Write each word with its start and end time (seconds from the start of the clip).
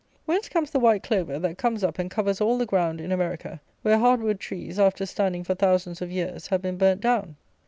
Whence 0.25 0.49
comes 0.49 0.71
the 0.71 0.79
white 0.79 1.03
clover, 1.03 1.37
that 1.37 1.59
comes 1.59 1.83
up 1.83 1.99
and 1.99 2.09
covers 2.09 2.41
all 2.41 2.57
the 2.57 2.65
ground, 2.65 2.99
in 2.99 3.11
America, 3.11 3.61
where 3.83 3.99
hard 3.99 4.19
wood 4.19 4.39
trees, 4.39 4.79
after 4.79 5.05
standing 5.05 5.43
for 5.43 5.53
thousands 5.53 6.01
of 6.01 6.09
years, 6.11 6.47
have 6.47 6.63
been 6.63 6.77
burnt 6.79 7.01
down? 7.01 7.35